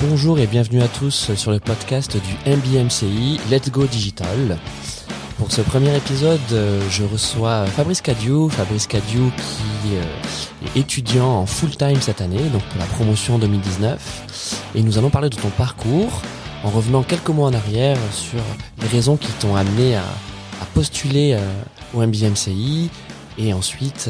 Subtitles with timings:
[0.00, 4.56] Bonjour et bienvenue à tous sur le podcast du MBMCI Let's Go Digital.
[5.38, 10.04] Pour ce premier épisode, euh, je reçois Fabrice Cadieu, Fabrice Cadieu qui euh,
[10.66, 14.70] est étudiant en full-time cette année, donc pour la promotion 2019.
[14.76, 16.22] Et nous allons parler de ton parcours
[16.62, 18.40] en revenant quelques mois en arrière sur
[18.80, 20.04] les raisons qui t'ont amené à,
[20.74, 21.40] postuler euh,
[21.92, 22.88] au MBMCI
[23.36, 24.08] et ensuite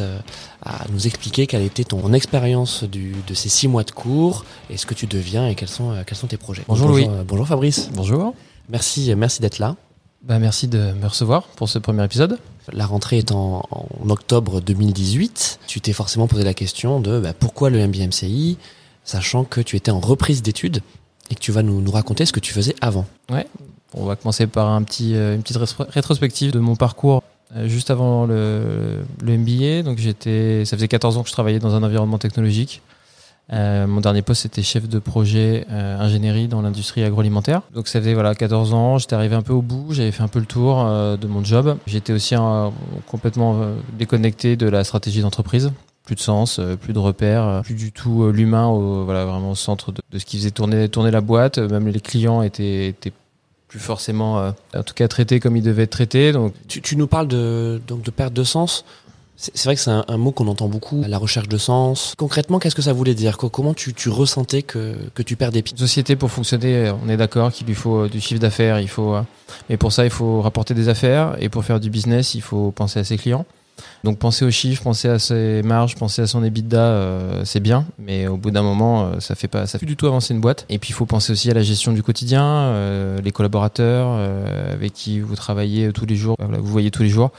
[0.68, 4.86] à nous expliquer quelle était ton expérience de ces six mois de cours et ce
[4.86, 6.62] que tu deviens et quels sont, quels sont tes projets.
[6.68, 7.08] Bonjour, Louis.
[7.26, 7.90] bonjour Fabrice.
[7.94, 8.34] Bonjour.
[8.68, 9.76] Merci, merci d'être là.
[10.22, 12.38] Bah, merci de me recevoir pour ce premier épisode.
[12.72, 13.62] La rentrée est en,
[14.08, 15.60] octobre 2018.
[15.66, 18.58] Tu t'es forcément posé la question de bah, pourquoi le MBMCI,
[19.04, 20.82] sachant que tu étais en reprise d'études
[21.30, 23.06] et que tu vas nous, nous raconter ce que tu faisais avant.
[23.30, 23.46] Ouais,
[23.94, 27.27] on va commencer par un petit, euh, une petite rétrospective de mon parcours euh,
[27.64, 29.82] juste avant le, MBA.
[29.82, 32.82] Donc j'étais, ça faisait 14 ans que je travaillais dans un environnement technologique.
[33.52, 37.62] Euh, mon dernier poste, c'était chef de projet euh, ingénierie dans l'industrie agroalimentaire.
[37.72, 40.28] Donc ça faisait voilà 14 ans, j'étais arrivé un peu au bout, j'avais fait un
[40.28, 41.78] peu le tour euh, de mon job.
[41.86, 42.34] J'étais aussi
[43.06, 43.60] complètement
[43.96, 45.72] déconnecté de la stratégie d'entreprise.
[46.04, 49.92] Plus de sens, plus de repères, plus du tout l'humain au, voilà, vraiment au centre
[49.92, 51.58] de, ce qui faisait tourner, tourner la boîte.
[51.58, 53.12] Même les clients étaient, étaient
[53.68, 56.32] plus forcément, en tout cas, traités comme ils devaient être traités.
[56.32, 58.84] Donc, tu, tu nous parles de, donc de perte de sens.
[59.40, 62.14] C'est vrai que c'est un, mot qu'on entend beaucoup, la recherche de sens.
[62.18, 63.38] Concrètement, qu'est-ce que ça voulait dire?
[63.38, 67.08] Comment tu, tu ressentais que, que tu perds des pieds Une société, pour fonctionner, on
[67.08, 69.22] est d'accord qu'il lui faut euh, du chiffre d'affaires, il faut, euh,
[69.70, 72.72] mais pour ça, il faut rapporter des affaires, et pour faire du business, il faut
[72.72, 73.46] penser à ses clients.
[74.04, 77.86] Donc penser aux chiffres, penser à ses marges, penser à son EBITDA, euh, c'est bien,
[77.98, 80.40] mais au bout d'un moment, ça fait pas, ça fait plus du tout avancer une
[80.40, 80.66] boîte.
[80.68, 82.72] Et puis il faut penser aussi à la gestion du quotidien,
[83.22, 84.18] les collaborateurs
[84.72, 87.30] avec qui vous travaillez tous les jours, vous voyez tous les jours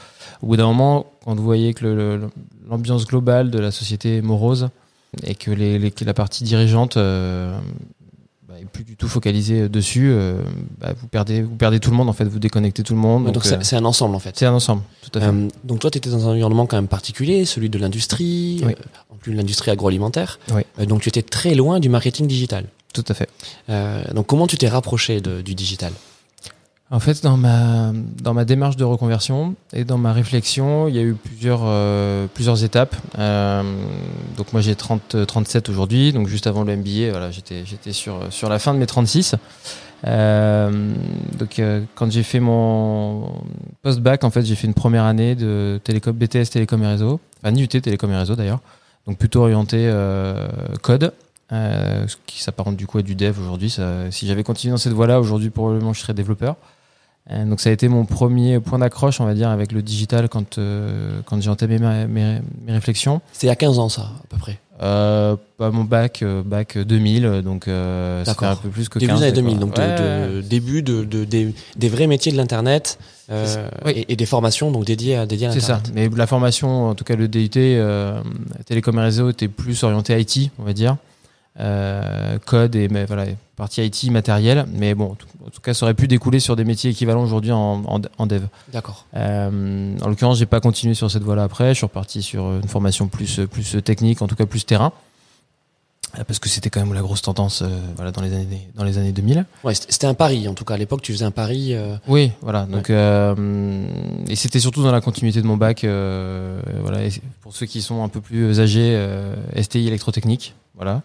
[0.42, 2.20] au bout d'un moment, quand vous voyez que
[2.68, 4.70] l'ambiance globale de la société est morose
[5.24, 7.58] et que la partie dirigeante euh,
[8.60, 10.42] est plus du tout focalisée dessus, euh,
[10.78, 13.30] bah, vous perdez vous perdez tout le monde en fait, vous déconnectez tout le monde.
[13.32, 14.38] donc c'est un ensemble en fait.
[14.38, 15.28] C'est un ensemble, tout à fait.
[15.28, 18.62] Euh, donc toi, tu étais dans un environnement quand même particulier, celui de l'industrie,
[19.10, 20.38] en plus de l'industrie agroalimentaire.
[20.86, 22.66] donc tu étais très loin du marketing digital.
[22.92, 23.28] Tout à fait.
[24.14, 25.92] donc comment tu t'es rapproché du digital?
[26.92, 30.98] En fait, dans ma, dans ma démarche de reconversion et dans ma réflexion, il y
[30.98, 32.96] a eu plusieurs, euh, plusieurs étapes.
[33.16, 33.62] Euh,
[34.36, 38.48] donc moi j'ai 30, 37 aujourd'hui, donc juste avant le MBA, voilà, j'étais, sur, sur
[38.48, 39.36] la fin de mes 36.
[40.04, 40.92] Euh,
[41.38, 43.34] donc euh, quand j'ai fait mon
[43.82, 47.54] post-bac, en fait j'ai fait une première année de télécom, BTS Télécom et Réseau, enfin
[47.54, 48.60] IUT Télécom et Réseau d'ailleurs,
[49.06, 49.88] donc plutôt orienté
[50.82, 51.12] code.
[51.52, 53.72] Ce qui s'apparente du coup à du dev aujourd'hui.
[54.10, 56.56] Si j'avais continué dans cette voie-là, aujourd'hui probablement je serais développeur.
[57.30, 60.28] Euh, donc ça a été mon premier point d'accroche, on va dire, avec le digital
[60.28, 63.20] quand, euh, quand j'ai entamé mes, mes, réflexions.
[63.32, 66.78] C'est il y a 15 ans ça, à peu près euh, pas mon bac, bac
[66.78, 70.40] 2000, donc euh, ça fait un peu plus que début 15 années 2000, donc de,
[70.40, 72.98] début de, de, des, vrais métiers de l'internet
[73.30, 75.82] euh, et, des formations donc dédiées à dédiées à l'internet.
[75.84, 75.94] C'est ça.
[75.94, 78.22] Mais la formation, en tout cas le DUT, euh,
[78.64, 80.96] télécom et réseau, était plus orienté IT, on va dire.
[81.58, 83.24] Euh, code et mais voilà
[83.56, 86.92] partie IT matériel mais bon en tout cas ça aurait pu découler sur des métiers
[86.92, 87.82] équivalents aujourd'hui en,
[88.18, 88.44] en, dev.
[88.72, 89.04] D'accord.
[89.16, 91.70] Euh, en l'occurrence j'ai pas continué sur cette voie là après.
[91.70, 94.92] Je suis reparti sur une formation plus plus technique en tout cas plus terrain
[96.26, 97.62] parce que c'était quand même la grosse tendance
[97.96, 100.74] voilà dans les années dans les années 2000 ouais c'était un pari en tout cas.
[100.74, 101.74] À l'époque tu faisais un pari
[102.08, 102.66] oui voilà.
[102.66, 107.08] Donc et c'était surtout dans la continuité de mon bac voilà.
[107.42, 108.98] Pour ceux qui sont un peu plus âgés
[109.60, 111.02] STI électrotechnique voilà.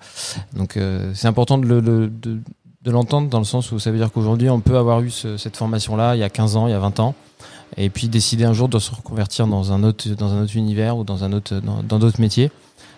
[0.53, 3.97] Donc euh, c'est important de, le, de, de l'entendre dans le sens où ça veut
[3.97, 6.73] dire qu'aujourd'hui on peut avoir eu cette formation-là il y a 15 ans, il y
[6.73, 7.13] a 20 ans,
[7.75, 10.97] et puis décider un jour de se reconvertir dans un autre, dans un autre univers
[10.97, 12.51] ou dans un autre, dans, d'autres métiers,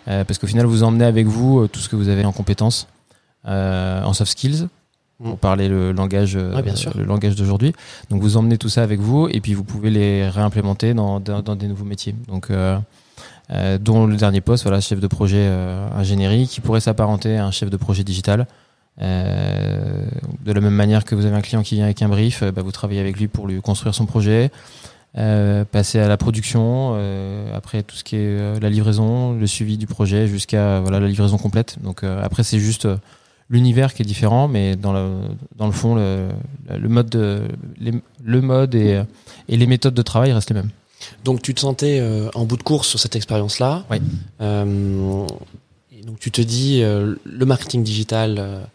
[0.07, 2.31] euh, parce qu'au final vous emmenez avec vous euh, tout ce que vous avez en
[2.31, 2.87] compétences,
[3.45, 4.67] en soft skills,
[5.17, 5.37] pour mm.
[5.37, 7.73] parler le langage, le langage d'aujourd'hui.
[8.09, 11.41] Donc vous emmenez tout ça avec vous et puis vous pouvez les réimplémenter dans, dans,
[11.41, 12.13] dans des nouveaux métiers.
[12.27, 12.51] Donc
[13.49, 17.45] euh, dont le dernier poste, voilà, chef de projet euh, ingénierie, qui pourrait s'apparenter à
[17.45, 18.45] un chef de projet digital.
[19.01, 20.05] Euh,
[20.43, 22.61] de la même manière que vous avez un client qui vient avec un brief, bah,
[22.61, 24.51] vous travaillez avec lui pour lui construire son projet,
[25.71, 26.93] passer à la production,
[27.53, 31.37] après tout ce qui est la livraison, le suivi du projet jusqu'à voilà la livraison
[31.37, 31.77] complète.
[31.81, 32.87] Donc après c'est juste
[33.49, 35.09] l'univers qui est différent, mais dans le
[35.55, 36.27] dans le fond le,
[36.69, 37.41] le mode de,
[38.23, 39.01] le mode et,
[39.49, 40.69] et les méthodes de travail restent les mêmes.
[41.23, 43.85] Donc tu te sentais euh, en bout de course sur cette expérience-là.
[43.89, 43.97] Oui.
[44.41, 45.25] Euh,
[46.05, 48.67] donc tu te dis euh, le marketing digital.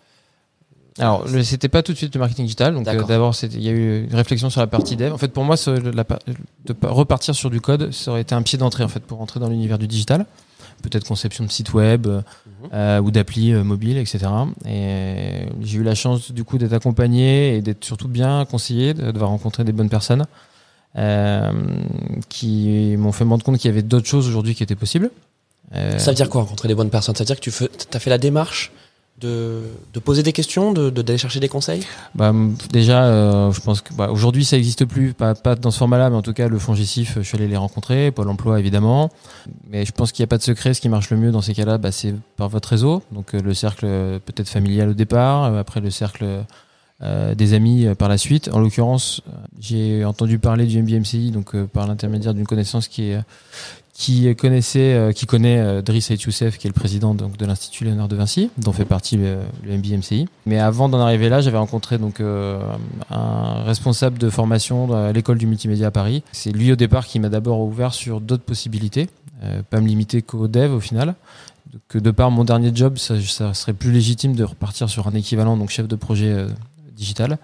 [0.99, 2.75] Alors c'était pas tout de suite le marketing digital.
[2.75, 5.12] Donc d'abord il y a eu une réflexion sur la partie dev.
[5.12, 8.85] En fait pour moi de repartir sur du code, ça aurait été un pied d'entrée
[8.85, 10.27] en fait pour rentrer dans l'univers du digital
[10.83, 12.06] peut-être conception de sites web
[12.73, 14.27] euh, ou d'applis euh, mobiles, etc.
[14.67, 19.11] Et j'ai eu la chance du coup d'être accompagné et d'être surtout bien conseillé, de
[19.11, 20.27] devoir rencontrer des bonnes personnes
[20.97, 21.50] euh,
[22.29, 25.11] qui m'ont fait me rendre compte qu'il y avait d'autres choses aujourd'hui qui étaient possibles.
[25.75, 27.15] Euh, Ça veut dire quoi rencontrer des bonnes personnes?
[27.15, 28.73] Ça veut dire que tu as fait la démarche
[29.22, 29.62] de,
[29.94, 31.84] de, poser des questions, de d'aller chercher des conseils?
[32.14, 32.32] Bah,
[32.72, 36.16] Déjà, euh, je pense que bah, aujourd'hui ça n'existe plus, pas, dans ce format-là, mais
[36.16, 39.10] en tout cas le fonds Gessif, je suis allé les rencontrer, Pôle Emploi évidemment.
[39.70, 40.74] Mais je pense qu'il n'y a pas de secret.
[40.74, 43.02] Ce qui marche le mieux dans ces cas-là, bah, c'est par votre réseau.
[43.12, 46.44] Donc euh, le cercle euh, peut-être familial au départ, euh, après le cercle
[47.02, 48.48] euh, des amis par la suite.
[48.52, 49.22] En l'occurrence,
[49.58, 53.20] j'ai entendu parler du MBMCI, donc par l'intermédiaire d'une connaissance qui est
[53.93, 57.85] qui connaissait, euh, qui connaît euh, Driss Youssef, qui est le président donc de l'Institut
[57.85, 60.29] Léonard de Vinci, dont fait partie le, le MBMCI.
[60.47, 62.59] Mais avant d'en arriver là, j'avais rencontré donc euh,
[63.11, 66.23] un responsable de formation à l'école du multimédia à Paris.
[66.33, 69.09] C'est lui au départ qui m'a d'abord ouvert sur d'autres possibilités,
[69.71, 71.15] pas me limiter qu'au dev au final.
[71.89, 75.15] Que de par mon dernier job, ça, ça, serait plus légitime de repartir sur un
[75.15, 76.47] équivalent, donc chef de projet
[76.94, 77.39] digital.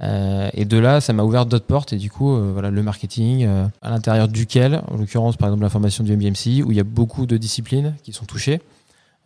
[0.00, 2.82] Euh, et de là, ça m'a ouvert d'autres portes et du coup, euh, voilà, le
[2.82, 6.76] marketing, euh, à l'intérieur duquel, en l'occurrence, par exemple, la formation du MBMCI, où il
[6.76, 8.60] y a beaucoup de disciplines qui sont touchées.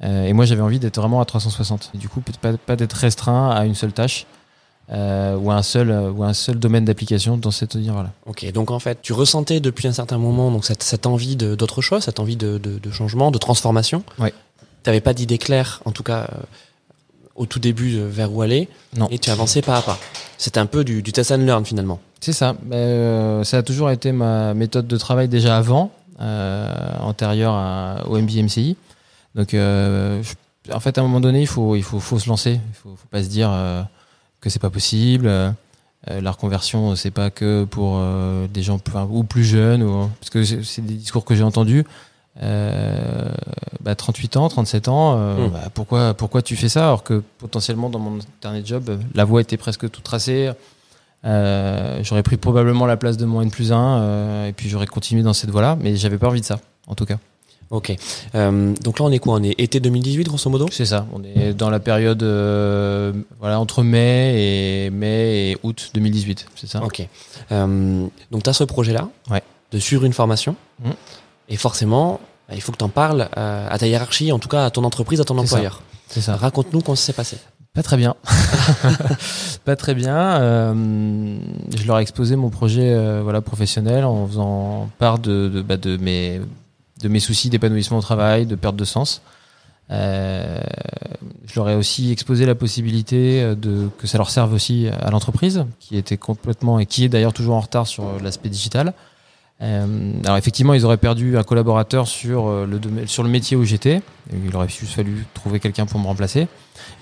[0.05, 1.93] Et moi, j'avais envie d'être vraiment à 360.
[1.95, 4.27] Et du coup, pas, pas d'être restreint à une seule tâche.
[4.91, 8.11] Euh, ou un seul ou un seul domaine d'application dans cette univers-là.
[8.27, 11.83] Ok, donc en fait, tu ressentais depuis un certain moment donc cette, cette envie d'autre
[11.83, 14.03] chose, cette envie de, de, de, changement, de transformation.
[14.19, 14.31] Oui.
[14.59, 16.29] Tu n'avais pas d'idée claire, en tout cas
[17.43, 18.69] au tout début vers où aller.
[18.97, 19.09] Non.
[19.11, 19.99] Et tu avançais pas à pas.
[20.39, 22.01] C'était un peu du, du, test and learn finalement.
[22.21, 22.55] C'est ça.
[22.71, 25.91] Euh, ça a toujours été ma méthode de travail déjà avant,
[26.21, 26.69] euh,
[27.01, 28.77] antérieure à, au MBMCI.
[29.35, 32.29] Donc, euh, je, en fait, à un moment donné, il faut, il faut, faut se
[32.29, 32.61] lancer.
[32.69, 33.83] Il faut, faut pas se dire euh,
[34.41, 35.27] que c'est pas possible.
[36.11, 40.09] Euh, la reconversion, c'est pas que pour euh, des gens plus, ou plus jeunes, ou,
[40.21, 41.85] parce que c'est des discours que j'ai entendus.
[42.41, 43.29] Euh,
[43.83, 45.51] bah, 38 ans, 37 ans, euh, mmh.
[45.51, 49.43] bah, pourquoi, pourquoi tu fais ça alors que potentiellement dans mon dernier job, la voie
[49.43, 50.51] était presque toute tracée.
[51.25, 54.87] Euh, j'aurais pris probablement la place de mon N plus 1 euh, et puis j'aurais
[54.87, 57.19] continué dans cette voie-là, mais j'avais pas envie de ça, en tout cas.
[57.73, 57.97] Ok.
[58.35, 59.37] Euh, donc là, on est quoi?
[59.37, 60.69] On est été 2018, grosso modo?
[60.71, 61.07] C'est ça.
[61.15, 66.49] On est dans la période euh, voilà, entre mai et, mai et août 2018.
[66.55, 66.83] C'est ça?
[66.85, 67.09] Ok.
[67.51, 69.09] Euh, donc, tu as ce projet-là?
[69.31, 69.43] Ouais.
[69.73, 70.55] de suivre une formation?
[70.85, 70.91] Mmh.
[71.53, 72.19] Et forcément,
[72.51, 75.21] il faut que tu en parles à ta hiérarchie, en tout cas à ton entreprise,
[75.21, 75.83] à ton employeur.
[76.09, 76.35] C'est ça.
[76.35, 77.37] Raconte-nous comment ça s'est passé.
[77.75, 78.17] Pas très bien.
[79.67, 80.41] pas très bien.
[80.41, 81.39] Euh,
[81.77, 85.77] je leur ai exposé mon projet euh, voilà, professionnel en faisant part de, de, bah,
[85.77, 86.41] de, mes,
[87.03, 89.21] de mes soucis d'épanouissement au travail, de perte de sens.
[89.91, 90.59] Euh,
[91.45, 95.67] je leur ai aussi exposé la possibilité de que ça leur serve aussi à l'entreprise,
[95.81, 98.95] qui était complètement et qui est d'ailleurs toujours en retard sur l'aspect digital.
[99.63, 104.03] Euh, alors effectivement, ils auraient perdu un collaborateur sur le sur le métier où j'étais.
[104.33, 106.49] Il aurait juste fallu trouver quelqu'un pour me remplacer.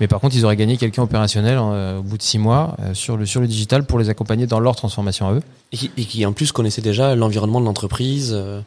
[0.00, 2.94] Mais par contre, ils auraient gagné quelqu'un opérationnel euh, au bout de six mois euh,
[2.94, 5.42] sur le sur le digital pour les accompagner dans leur transformation à eux.
[5.72, 8.32] Et qui, et qui en plus connaissait déjà l'environnement de l'entreprise.
[8.34, 8.62] Euh,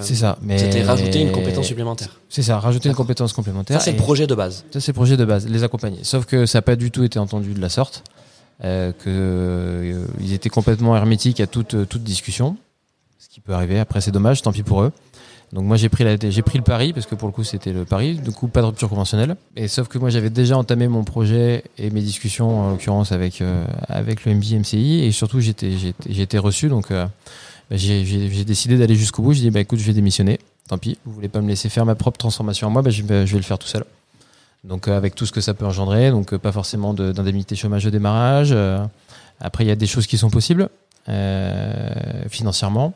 [0.00, 0.36] c'est ça.
[0.42, 2.20] Mais c'était rajouter une compétence supplémentaire.
[2.28, 3.78] C'est ça, rajouter une compétence complémentaire.
[3.78, 4.64] Ça c'est le projet de base.
[4.70, 6.00] Ça c'est le projet de base, les accompagner.
[6.02, 8.02] Sauf que ça n'a pas du tout été entendu de la sorte.
[8.64, 12.56] Euh, que euh, ils étaient complètement hermétiques à toute toute discussion,
[13.18, 13.78] ce qui peut arriver.
[13.78, 14.92] Après c'est dommage, tant pis pour eux.
[15.52, 18.14] Donc moi j'ai pris pris le pari parce que pour le coup c'était le pari,
[18.14, 19.36] du coup pas de rupture conventionnelle.
[19.54, 23.40] Et sauf que moi j'avais déjà entamé mon projet et mes discussions en l'occurrence avec
[23.40, 25.72] euh, le MB MCI et surtout j'étais
[26.08, 27.06] été reçu donc euh,
[27.70, 29.34] bah, j'ai décidé d'aller jusqu'au bout.
[29.34, 30.40] J'ai dit bah écoute je vais démissionner.
[30.68, 33.04] Tant pis, vous voulez pas me laisser faire ma propre transformation à moi, bah, je,
[33.04, 33.84] vais, le faire tout seul.
[34.64, 37.90] Donc euh, avec tout ce que ça peut engendrer, donc pas forcément d'indemnité chômage au
[37.90, 38.54] démarrage.
[39.38, 40.68] Après il y a des choses qui sont possibles
[42.28, 42.94] financièrement.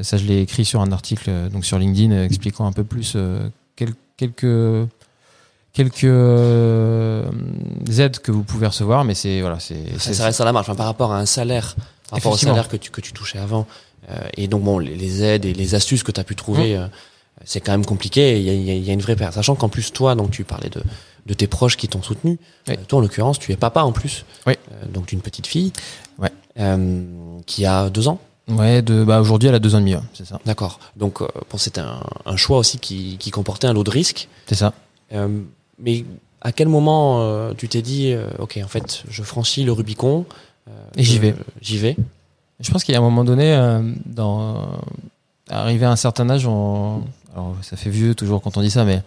[0.00, 3.14] Ça, je l'ai écrit sur un article donc sur LinkedIn euh, expliquant un peu plus
[3.16, 4.88] euh, quel, quelques
[5.72, 7.28] quelques euh,
[7.98, 10.66] aides que vous pouvez recevoir, mais c'est voilà, c'est ça, ça reste à la marge
[10.66, 11.74] enfin, par rapport à un salaire,
[12.08, 13.66] par rapport au salaire que tu que tu touchais avant.
[14.10, 16.78] Euh, et donc bon, les, les, aides et les astuces que tu as pu trouver,
[16.78, 16.90] mmh.
[17.44, 18.38] c'est quand même compliqué.
[18.38, 20.44] Il y a, il y a une vraie perte, sachant qu'en plus toi, donc tu
[20.44, 20.82] parlais de
[21.26, 22.38] de tes proches qui t'ont soutenu.
[22.68, 22.76] Oui.
[22.88, 24.54] toi, en l'occurrence, tu es papa en plus, oui.
[24.88, 25.72] donc d'une petite fille,
[26.18, 26.30] ouais.
[27.46, 28.20] Qui a deux ans.
[28.50, 30.40] Ouais, de, bah aujourd'hui elle a deux ans et demi, c'est ça.
[30.44, 30.80] D'accord.
[30.96, 34.28] Donc euh, bon, c'était un, un, choix aussi qui, qui, comportait un lot de risques.
[34.46, 34.72] C'est ça.
[35.12, 35.40] Euh,
[35.78, 36.04] mais
[36.40, 40.26] à quel moment euh, tu t'es dit, euh, ok, en fait, je franchis le Rubicon
[40.96, 41.34] et j'y vais.
[41.60, 41.96] J'y vais.
[42.60, 43.56] Je pense qu'il y a un moment donné,
[44.06, 44.68] dans
[45.48, 47.02] arrivé à un certain âge, on,
[47.34, 49.02] alors ça fait vieux toujours quand on dit ça, mais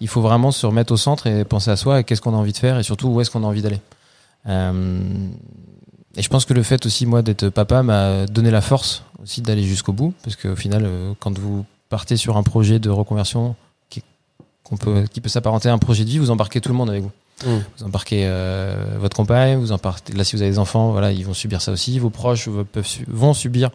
[0.00, 2.52] il faut vraiment se remettre au centre et penser à soi, qu'est-ce qu'on a envie
[2.52, 3.80] de faire et surtout où est-ce qu'on a envie d'aller.
[6.18, 9.40] Et je pense que le fait aussi, moi, d'être papa m'a donné la force aussi
[9.40, 10.12] d'aller jusqu'au bout.
[10.22, 10.86] Parce qu'au final,
[11.20, 13.54] quand vous partez sur un projet de reconversion
[13.88, 14.02] qui
[14.80, 16.18] peut, qui peut s'apparenter à un projet de vie.
[16.18, 17.12] Vous embarquez tout le monde avec vous.
[17.46, 17.58] Mm.
[17.78, 20.12] Vous embarquez euh, votre compagne, vous embarquez.
[20.12, 21.98] Là, si vous avez des enfants, voilà, ils vont subir ça aussi.
[21.98, 23.70] Vos proches vont- peuvent su- vont subir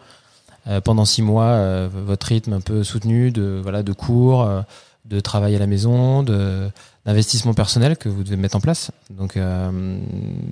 [0.67, 4.61] euh, pendant six mois euh, votre rythme un peu soutenu de voilà de cours, euh,
[5.05, 6.69] de travail à la maison, de
[7.05, 8.91] d'investissement personnel que vous devez mettre en place.
[9.09, 9.69] Donc, euh,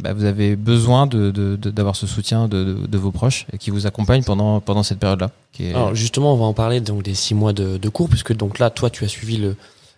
[0.02, 3.46] bah, vous avez besoin de de- de- d'avoir ce soutien de, de, de vos proches
[3.54, 5.32] et qui vous accompagnent pendant pendant cette période-là.
[5.60, 5.70] Est...
[5.74, 8.60] Alors justement, on va en parler donc des six mois de, de cours, puisque donc
[8.60, 9.56] là, toi, tu as suivi le,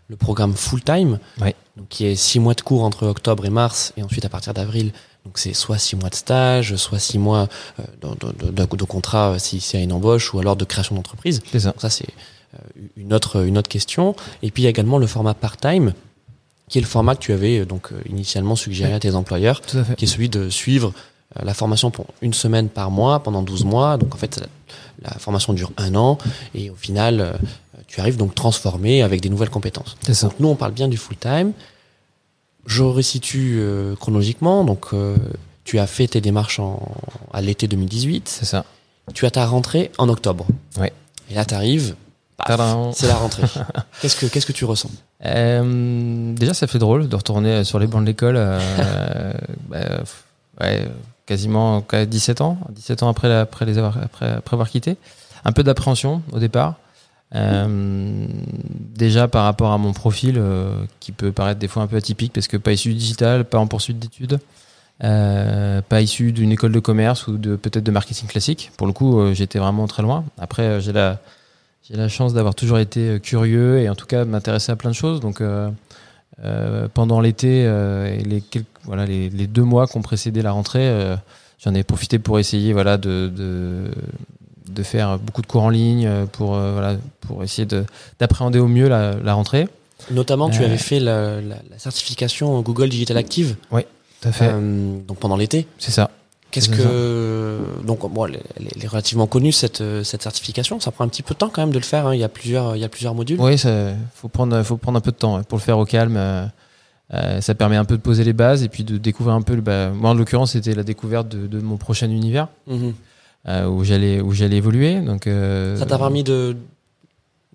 [0.09, 1.55] le programme full time, Oui.
[1.77, 4.53] donc qui est six mois de cours entre octobre et mars, et ensuite à partir
[4.53, 4.91] d'avril,
[5.25, 7.47] donc c'est soit six mois de stage, soit six mois
[7.79, 7.83] euh,
[8.19, 10.95] de, de, de- de contrat euh, si y a une embauche, ou alors de création
[10.95, 11.41] d'entreprise.
[11.51, 11.73] c'est ça.
[11.79, 12.09] Ça, c'est
[12.53, 12.57] euh,
[12.97, 14.15] une autre une autre question.
[14.43, 15.93] Et puis il y a également le format part time,
[16.69, 19.61] qui est le format que tu avais euh, donc euh, initialement suggéré à tes employeurs
[19.61, 19.95] Tout à fait.
[19.95, 20.93] qui est celui de suivre
[21.37, 23.97] euh, la formation pour une semaine par mois pendant 12 mois.
[23.97, 26.17] Donc en fait, la, la formation dure un an
[26.55, 27.37] et au final,
[27.87, 29.97] tu arrives donc transformé avec des nouvelles compétences.
[30.11, 30.27] Ça.
[30.27, 31.51] Donc nous, on parle bien du full time.
[32.65, 34.63] Je resitue euh, chronologiquement.
[34.63, 35.17] Donc euh,
[35.65, 36.81] tu as fait tes démarches en,
[37.33, 38.29] à l'été 2018.
[38.29, 38.65] C'est ça.
[39.13, 40.47] Tu as ta rentrée en octobre.
[40.79, 40.93] Ouais.
[41.29, 41.95] Et là, tu arrives.
[42.95, 43.43] C'est la rentrée.
[44.01, 44.89] qu'est-ce que qu'est-ce que tu ressens
[45.25, 48.35] Euh, déjà, ça fait drôle de retourner sur les bancs de l'école.
[48.37, 48.59] euh,
[49.69, 49.79] bah,
[50.61, 50.87] ouais,
[51.25, 54.97] quasiment qu'à 17 ans, 17 ans après, la- après les avoir, après, après avoir quitté.
[55.45, 56.75] Un peu d'appréhension au départ.
[57.35, 58.25] Euh,
[58.95, 62.31] déjà par rapport à mon profil, euh, qui peut paraître des fois un peu atypique,
[62.33, 64.39] parce que pas issu du digital, pas en poursuite d'études,
[65.03, 68.71] euh, pas issu d'une école de commerce ou de peut-être de marketing classique.
[68.77, 70.23] Pour le coup, euh, j'étais vraiment très loin.
[70.39, 71.19] Après, euh, j'ai la
[71.87, 74.89] j'ai la chance d'avoir toujours été euh, curieux et en tout cas m'intéresser à plein
[74.91, 75.19] de choses.
[75.19, 75.69] Donc euh,
[76.43, 80.51] euh, pendant l'été et les quelques, voilà les, les deux mois qui ont précédé la
[80.51, 81.15] rentrée,
[81.63, 83.91] j'en ai profité pour essayer voilà de, de
[84.69, 87.85] de faire beaucoup de cours en ligne pour euh, voilà pour essayer de
[88.19, 89.67] d'appréhender au mieux la, la rentrée.
[90.11, 94.49] Notamment, tu avais fait la, la- la certification Google Digital Active Tout à fait.
[94.51, 95.65] euh, donc pendant l'été.
[95.77, 96.09] C'est ça.
[96.53, 100.79] Qu'est-ce que donc bon, elle, est- relativement connue cette cette certification.
[100.79, 102.07] Ça prend un petit peu de temps quand même de le faire.
[102.07, 102.13] hein.
[102.15, 103.39] Il y a plusieurs il y a plusieurs modules.
[103.41, 106.15] Oui, ça faut prendre faut prendre un peu de temps pour le faire au calme.
[106.17, 106.45] euh,
[107.13, 109.55] euh, ça permet un peu de poser les bases et puis de découvrir un peu.
[109.57, 112.47] Bah, moi, en l'occurrence, c'était la découverte de, de mon prochain univers.
[112.67, 112.93] Mhm.
[113.49, 114.99] euh, où j'allais où j'allais évoluer.
[115.01, 116.55] Donc euh, Ça t'a permis de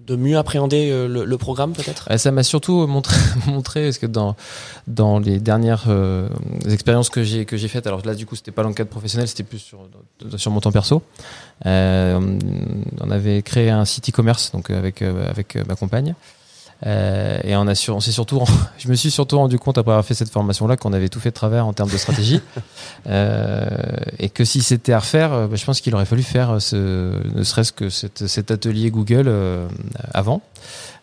[0.07, 2.09] de mieux appréhender euh, le, le programme peut-être?
[2.11, 4.37] euh, ça m'a surtout montré, montré parce que dans
[4.87, 6.29] dans les dernières euh,
[6.69, 8.91] expériences que j'ai que j'ai faites, alors là du coup c'était pas dans le cadre
[8.91, 9.79] professionnel, c'était plus sur
[10.37, 11.03] sur mon temps perso.
[11.67, 12.39] Euh,
[13.01, 16.15] on avait créé un site e-commerce donc avec euh, avec euh, ma compagne.
[16.87, 18.41] Euh, et on a sur, on s'est surtout,
[18.79, 21.31] je me suis surtout rendu compte après avoir fait cette formation-là qu'on avait tout fait
[21.31, 22.41] de travers en termes de stratégie,
[23.09, 23.67] euh,
[24.19, 27.13] et que si c'était à refaire, euh, bah, je pense qu'il aurait fallu faire ce,
[27.35, 29.67] ne serait-ce que cet, cet atelier Google euh,
[30.15, 30.41] avant.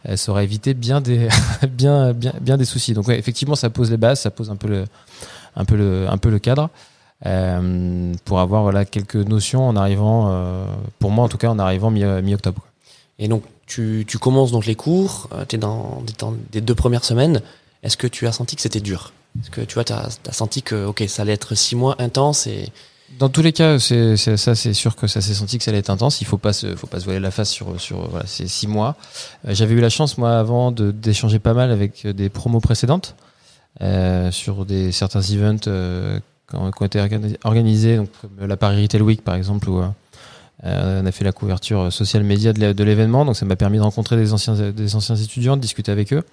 [0.08, 1.28] Euh, ça aurait évité bien des,
[1.70, 2.94] bien, bien, bien des soucis.
[2.94, 4.86] Donc ouais, effectivement, ça pose les bases, ça pose un peu le,
[5.58, 6.70] un peu le, un peu le cadre.
[7.26, 10.66] Euh, pour avoir voilà quelques notions en arrivant, euh,
[11.00, 12.62] pour moi en tout cas en arrivant mi- mi-octobre.
[13.20, 15.30] Et donc tu, commences donc les cours.
[15.48, 16.04] tu es dans,
[16.52, 17.42] des deux premières semaines.
[17.84, 19.14] Est-ce que tu as senti que c'était dur?
[19.42, 22.70] Est-ce que tu vois, tu as, senti que ça allait être six mois intense et
[23.20, 25.80] Dans tous les cas, c'est ça, c'est sûr que ça s'est senti que ça allait
[25.80, 26.22] être intense.
[26.22, 28.68] Il faut pas se, faut pas se voiler la face sur sur voilà, ces six
[28.68, 28.96] mois.
[29.48, 33.16] Euh, J'avais eu la chance moi avant d'échanger pas mal avec des promos précédentes
[33.82, 36.20] euh, sur des certains events euh,
[36.50, 39.82] qui ont été organi- organisés, donc comme la Paris Retail Week par exemple où
[40.66, 43.26] euh, euh, on a fait la couverture sociale média de l'é- de l'événement.
[43.26, 46.24] Donc ça m'a permis de rencontrer des anciens des anciens étudiants, de discuter avec eux.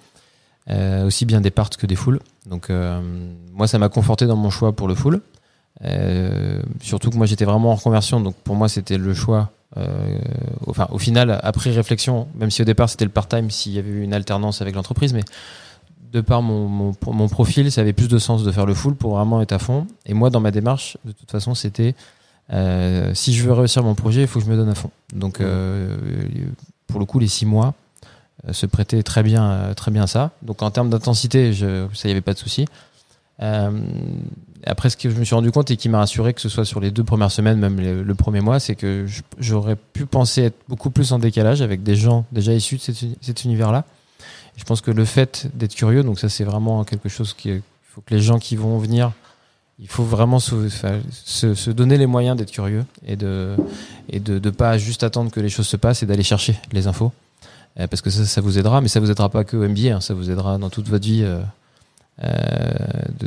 [0.69, 2.19] Euh, aussi bien des parts que des foules.
[2.49, 3.01] Donc euh,
[3.53, 5.21] moi, ça m'a conforté dans mon choix pour le full.
[5.83, 9.51] Euh, surtout que moi j'étais vraiment en reconversion, donc pour moi c'était le choix.
[9.75, 10.19] euh,
[10.67, 13.89] enfin, au final, après réflexion, même si au départ c'était le part-time, s'il y avait
[13.89, 15.23] eu une alternance avec l'entreprise, mais
[16.13, 19.15] de par mon, mon profil, ça avait plus de sens de faire le full pour
[19.17, 19.87] vraiment être à fond.
[20.05, 21.95] Et moi, dans ma démarche, de toute façon, c'était
[22.53, 24.91] euh, si je veux réussir mon projet, il faut que je me donne à fond.
[25.13, 25.97] Donc, euh,
[26.87, 27.73] pour le coup, les six mois
[28.47, 30.31] euh, se prêtaient très bien, très bien à ça.
[30.43, 32.65] Donc, en termes d'intensité, je, ça y avait pas de souci.
[34.65, 36.63] Après, ce que je me suis rendu compte et qui m'a rassuré, que ce soit
[36.63, 40.43] sur les deux premières semaines, même le premier mois, c'est que je- j'aurais pu penser
[40.43, 43.83] être beaucoup plus en décalage avec des gens déjà issus de cet, uni- cet univers-là.
[44.55, 47.61] Je pense que le fait d'être curieux, donc ça c'est vraiment quelque chose qui, il
[47.89, 49.11] faut que les gens qui vont venir,
[49.79, 53.55] il faut vraiment se, donner les moyens d'être curieux et de
[54.09, 57.11] et de, pas juste attendre que les choses se passent et d'aller chercher les infos,
[57.79, 59.95] Euh, parce que ça, ça vous aidera, mais ça vous aidera pas que au MBA,
[59.95, 61.23] hein, ça vous aidera dans toute votre vie.
[61.23, 61.41] euh,
[62.23, 62.29] euh,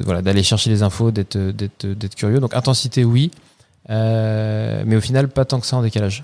[0.04, 2.38] voilà, d'aller chercher les infos, d'être, d'être, curieux.
[2.38, 3.32] Donc intensité, oui,
[3.88, 6.22] mais au final, pas tant que ça en décalage.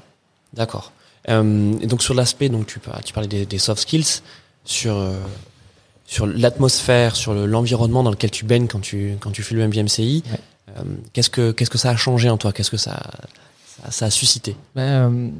[0.54, 0.92] D'accord.
[1.26, 4.22] Et donc sur l'aspect, donc tu, tu parlais des, des soft skills,
[4.64, 4.94] sur
[6.12, 10.22] sur l'atmosphère, sur l'environnement dans lequel tu baignes quand tu quand tu fais le MBMCI.
[11.14, 12.52] qu'est-ce que qu'est-ce que ça a changé en toi?
[12.52, 13.00] Qu'est-ce que ça,
[13.88, 14.54] ça, a suscité?
[14.76, 15.32] Ben,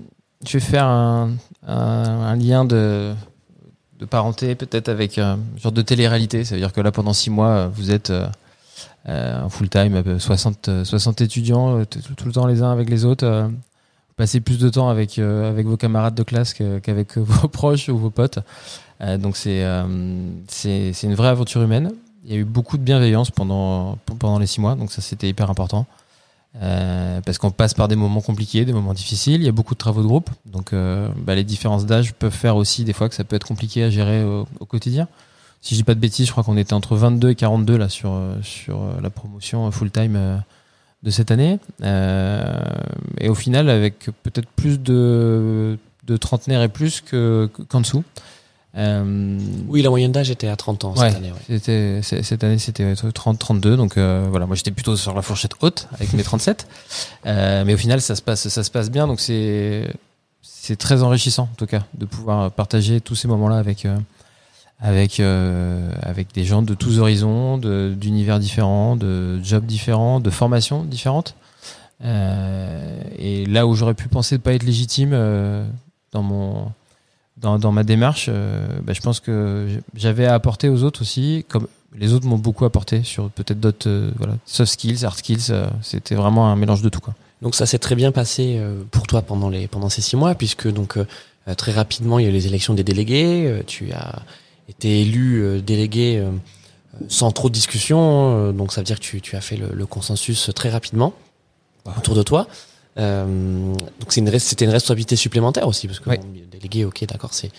[0.46, 1.32] Je vais faire un,
[1.66, 3.12] un, lien de
[4.00, 6.42] de parenté peut-être avec un genre de télé-réalité.
[6.44, 8.10] Ça veut dire que là pendant six mois vous êtes
[9.06, 13.50] en full time, 60 60 étudiants tout le temps les uns avec les autres
[14.16, 17.98] passer plus de temps avec, euh, avec vos camarades de classe qu'avec vos proches ou
[17.98, 18.38] vos potes.
[19.02, 21.92] Euh, donc euh, c'est c'est une vraie aventure humaine.
[22.24, 25.28] Il y a eu beaucoup de bienveillance pendant, pendant les six mois, donc ça c'était
[25.28, 25.86] hyper important.
[26.60, 29.40] parce qu'on passe par des moments compliqués, des moments difficiles.
[29.40, 32.54] Il y a beaucoup de travaux de groupe, donc bah, les différences d'âge peuvent faire
[32.54, 35.08] aussi des fois que ça peut être compliqué à gérer au, quotidien.
[35.62, 37.88] Si je dis pas de bêtises, je crois qu'on était entre 22 et 42 là
[37.88, 40.42] sur sur la promotion full time
[41.02, 41.58] de cette année.
[41.82, 42.60] Euh,
[43.18, 48.04] et au final, avec peut-être plus de, de trentenaires et plus qu'en qu'en dessous.
[48.74, 49.38] Euh,
[49.68, 51.32] oui, la moyenne d'âge était à 30 ans cette année.
[51.46, 53.76] C'était, cette année, c'était 30-32.
[53.76, 56.66] Donc euh, voilà, moi j'étais plutôt sur la fourchette haute avec mes 37.
[57.24, 59.06] Euh, mais au final, ça se passe, ça se passe bien.
[59.06, 59.94] Donc c'est,
[60.42, 63.86] c'est très enrichissant en tout cas de pouvoir partager tous ces moments-là avec
[64.80, 70.82] avec euh, avec des gens de tous horizons, d'univers différents, de jobs différents, de formations
[70.82, 71.36] différentes.
[72.02, 75.12] Et là où j'aurais pu penser de pas être légitime
[76.10, 76.72] dans mon
[77.42, 81.44] dans, dans ma démarche, euh, bah, je pense que j'avais à apporter aux autres aussi,
[81.48, 85.52] comme les autres m'ont beaucoup apporté sur peut-être d'autres euh, voilà soft skills, hard skills.
[85.82, 87.14] C'était vraiment un mélange de tout quoi.
[87.42, 88.60] Donc ça s'est très bien passé
[88.92, 90.96] pour toi pendant les pendant ces six mois puisque donc
[91.56, 93.64] très rapidement il y a eu les élections des délégués.
[93.66, 94.22] Tu as
[94.68, 96.30] été élu euh, délégué euh,
[97.08, 99.68] sans trop de discussion, euh, donc ça veut dire que tu, tu as fait le,
[99.72, 101.14] le, consensus très rapidement
[101.96, 102.46] autour de toi.
[102.98, 106.10] Euh, donc c'est une, c'était une responsabilité supplémentaire aussi, parce que
[106.50, 107.50] délégué, ok, d'accord, c'est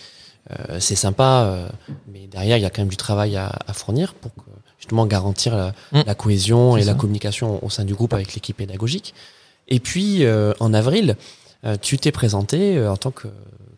[0.50, 1.70] euh, c'est sympa,
[2.12, 5.06] mais derrière il y a quand même du travail à, à fournir pour que, justement
[5.06, 6.02] garantir la, mmh.
[6.06, 6.92] la cohésion et ça.
[6.92, 9.14] la communication au sein du groupe avec l'équipe pédagogique.
[9.68, 10.22] Et puis
[10.60, 11.16] en avril,
[11.80, 13.28] tu t'es présenté en tant que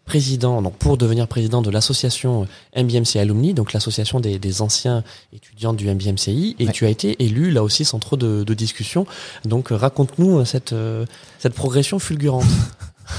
[0.07, 5.75] président, donc pour devenir président de l'association MBMC Alumni, donc l'association des, des, anciens étudiants
[5.75, 6.73] du MBMCI, et ouais.
[6.73, 9.07] tu as été élu là aussi sans trop de, de discussion.
[9.45, 11.05] Donc raconte-nous cette, euh,
[11.39, 12.47] cette progression fulgurante.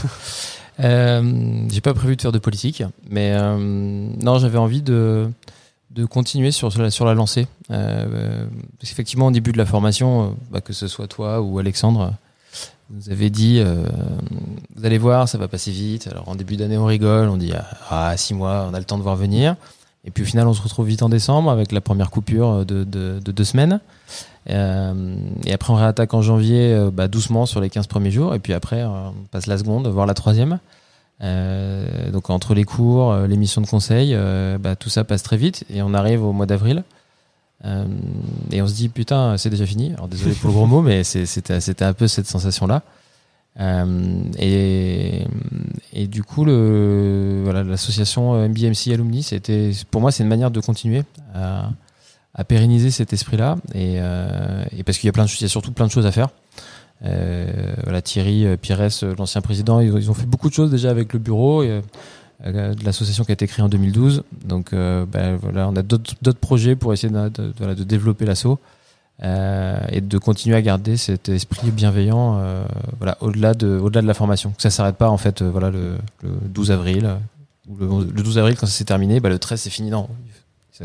[0.80, 5.30] euh, J'ai pas prévu de faire de politique, mais euh, non, j'avais envie de,
[5.91, 7.47] de continuer sur, sur, la, sur la lancée.
[7.71, 8.45] Euh,
[8.80, 12.13] parce qu'effectivement, au début de la formation, euh, bah, que ce soit toi ou Alexandre,
[12.89, 13.84] vous avez dit, euh,
[14.76, 16.08] vous allez voir, ça va passer vite.
[16.08, 17.54] Alors en début d'année, on rigole, on dit
[17.89, 19.56] ah six mois, on a le temps de voir venir.
[20.06, 22.84] Et puis au final, on se retrouve vite en décembre avec la première coupure de,
[22.84, 23.82] de, de deux semaines.
[24.50, 28.34] Euh, et après, on réattaque en janvier, euh, bah, doucement sur les 15 premiers jours.
[28.34, 30.60] Et puis après, on passe la seconde, voire la troisième.
[31.23, 35.23] Euh, donc entre les cours, euh, les missions de conseil, euh, bah, tout ça passe
[35.23, 35.65] très vite.
[35.69, 36.84] Et on arrive au mois d'avril.
[37.65, 37.86] Euh,
[38.52, 39.93] et on se dit putain c'est déjà fini.
[39.93, 42.84] Alors désolé pour le gros mot, mais c'était un peu cette sensation là.
[43.60, 45.26] Euh, et,
[45.91, 50.60] et du coup le voilà l'association MBMC Alumni c'était pour moi c'est une manière de
[50.60, 51.02] continuer
[51.34, 51.72] à,
[52.36, 55.41] à pérenniser cet esprit là et, euh, et parce qu'il y a plein de il
[55.41, 56.30] y a surtout plein de choses à faire.
[57.04, 61.13] Euh, voilà Thierry Pires l'ancien président ils, ils, ont fait beaucoup de choses déjà avec
[61.13, 61.82] le bureau et, euh,
[62.45, 64.23] de l'association qui a été créée en 2012.
[64.45, 68.60] Donc euh, ben, voilà, on a d'autres projets pour essayer de, développer l'assaut
[69.23, 72.63] euh, et de continuer à garder cet esprit bienveillant euh,
[72.97, 74.52] voilà, au-delà de, au-delà de la formation.
[74.52, 77.17] Que ça s'arrête pas en fait euh, voilà, le, le 12 avril.
[77.80, 79.89] Le, le 12 avril, quand ça s'est terminé, bah, le 13 c'est fini.
[79.89, 80.08] Non,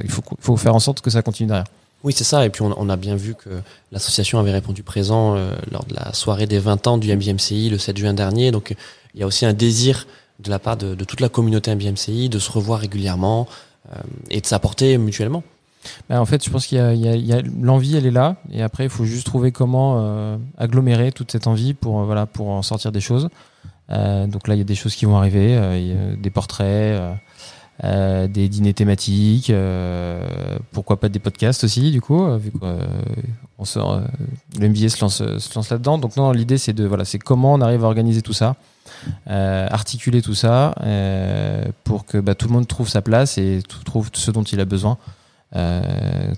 [0.02, 1.66] il faut, faire en sorte que ça continue derrière.
[2.04, 2.44] Oui, c'est ça.
[2.44, 3.50] Et puis on, a bien vu que
[3.92, 7.78] l'association avait répondu présent euh, lors de la soirée des 20 ans du MBMCI le
[7.78, 8.50] 7 juin dernier.
[8.50, 8.74] Donc
[9.14, 10.06] il y a aussi un désir
[10.40, 13.46] de la part de, toute la communauté MBMCI, de se revoir régulièrement
[13.92, 15.42] euh, et de s'apporter mutuellement.
[16.08, 18.90] Ben en fait, je pense qu'il y a, l'envie, elle est là, et après, il
[18.90, 22.92] faut juste trouver comment euh, agglomérer toute cette envie pour euh, voilà pour en sortir
[22.92, 23.28] des choses.
[23.88, 26.98] Donc là, il y a des choses qui vont arriver, des portraits,
[27.82, 29.52] des dîners thématiques,
[30.70, 34.00] pourquoi pas des podcasts aussi, du coup, vu qu'on sort,
[34.58, 35.98] le MBA se lance, se lance là-dedans.
[35.98, 38.56] Donc non, l'idée c'est de voilà, c'est comment on arrive à organiser tout ça
[39.28, 43.62] euh, articuler tout ça euh, pour que bah, tout le monde trouve sa place et
[43.84, 44.98] trouve ce dont il a besoin.
[45.54, 45.82] Euh,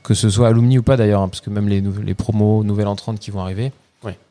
[0.02, 2.88] que ce soit alumni ou pas d'ailleurs, hein, parce que même les, les promos nouvelles
[2.88, 3.72] entrantes qui vont arriver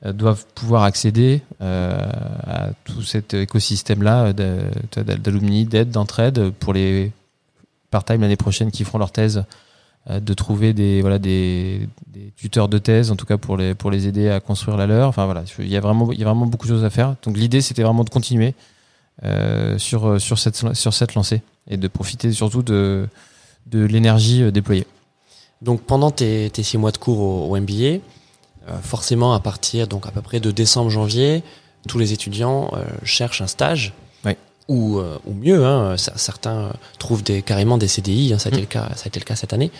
[0.06, 7.12] doivent pouvoir accéder à tout cet écosystème-là d'alumni, d'aide, d'entraide pour les
[7.90, 9.46] part-time l'année prochaine qui feront leur thèse
[10.10, 11.88] de trouver des voilà des,
[12.36, 15.08] tuteurs de thèse en tout cas pour les pour les aider à construire la leur
[15.08, 17.16] enfin voilà il y a vraiment il y a vraiment beaucoup de choses à faire
[17.24, 18.54] donc l'idée c'était vraiment de continuer
[19.24, 23.08] euh, sur sur cette sur cette lancée et de profiter surtout de
[23.68, 24.86] de l'énergie déployée.
[25.62, 28.00] Donc pendant tes, tes six mois de cours au, MBA,
[28.82, 31.44] forcément à partir donc à peu près de décembre janvier,
[31.88, 32.72] tous les étudiants
[33.04, 33.94] cherchent un stage.
[34.74, 38.62] Ou, ou mieux, hein, certains trouvent des, carrément des CDI, hein, ça, a été mm.
[38.62, 39.72] le cas, ça a été le cas cette année,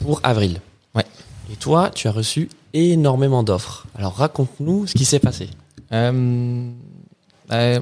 [0.00, 0.60] pour avril.
[0.94, 1.06] Ouais.
[1.52, 3.86] Et toi, tu as reçu énormément d'offres.
[3.96, 5.48] Alors raconte-nous ce qui s'est passé.
[5.92, 6.70] Euh,
[7.52, 7.80] euh,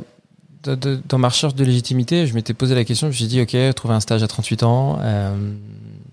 [0.75, 3.57] dans ma recherche de légitimité, je m'étais posé la question, je me suis dit, ok,
[3.75, 5.53] trouver un stage à 38 ans, euh,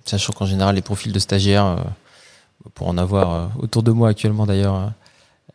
[0.05, 1.77] sachant qu'en général, les profils de stagiaires, euh,
[2.75, 4.91] pour en avoir euh, autour de moi actuellement d'ailleurs,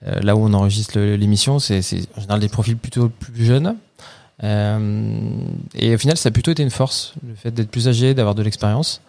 [0.07, 1.81] euh, là où on enregistre l'émission, c'est
[2.17, 3.77] en général des profils plutôt plus jeunes.
[4.43, 8.35] et au final, ça a plutôt été une force, le fait d'être plus âgé, d'avoir
[8.35, 9.01] de l'expérience.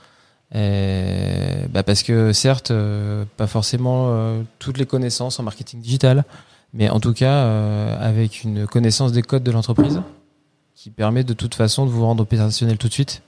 [0.56, 6.26] Euh, bah parce que certes, euh, pas forcément euh, toutes les connaissances en marketing digital,
[6.74, 7.44] mais en tout cas
[8.00, 10.02] avec une connaissance des codes de l'entreprise
[10.76, 13.24] qui permet de toute façon de vous rendre opérationnel tout de suite.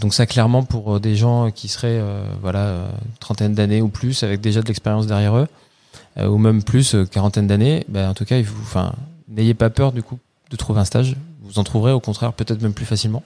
[0.00, 2.00] donc ça clairement pour des gens qui seraient
[2.40, 5.48] voilà trentaine d'années ou plus avec déjà de l'expérience derrière eux
[6.16, 8.92] ou même plus quarantaine d'années, bah, en tout cas il enfin
[9.28, 10.18] n'ayez pas peur du coup
[10.50, 13.22] de trouver un stage, vous en trouverez au contraire peut-être même plus facilement.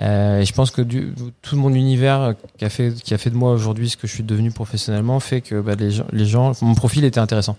[0.00, 3.30] Euh, et je pense que du, tout mon univers qui a fait, qui a fait
[3.30, 6.26] de moi aujourd'hui ce que je suis devenu professionnellement fait que bah, les, gens, les
[6.26, 7.56] gens, mon profil était intéressant.